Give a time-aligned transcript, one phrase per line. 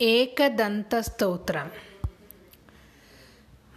[0.00, 1.68] एकदन्तस्तोत्रम्।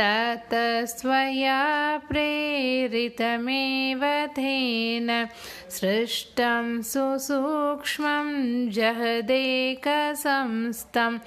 [0.00, 5.26] ततस्त्वया प्रेरितमेव तेन
[5.70, 11.18] सृष्टं सुसूक्ष्मं जहदेकसंस्थं।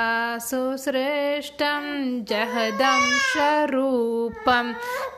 [0.49, 1.83] सुसृष्टं
[2.29, 3.01] जहदं
[3.31, 4.67] स्वरूपं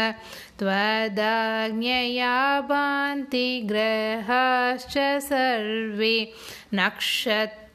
[0.59, 2.37] त्वदाज्ञया
[2.71, 4.97] भान्ति ग्रहाश्च
[5.29, 6.17] सर्वे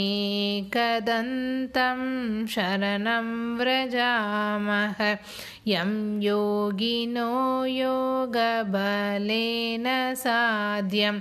[2.53, 3.27] शरणं
[3.57, 4.99] व्रजामः।
[5.67, 5.91] यं
[6.21, 7.31] योगिनो
[7.65, 9.85] योगबलेन
[10.23, 11.15] साध्यं